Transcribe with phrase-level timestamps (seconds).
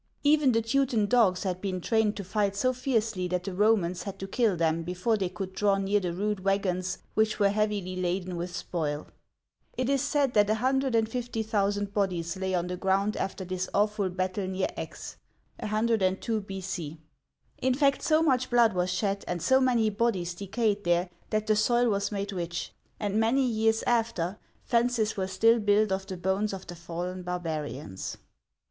[0.23, 4.17] Even the Teuton dogs had been trained to fight so fiercely that the Romans had
[4.17, 8.35] to kill them before they could draw near the rude wagons which were heavily laden
[8.35, 9.05] with spoil.
[9.77, 14.69] It is said that 150,000 bodies lay on the ground after this awful battle near
[14.75, 15.17] Aix
[15.59, 16.97] (102 B.C.).
[17.61, 21.55] In fact, so much blood was shed, and so many bodies decayed there, that the
[21.55, 26.53] soil was made rich; and many years after, fences were still built of the bones
[26.53, 28.17] of the fallen barbarians.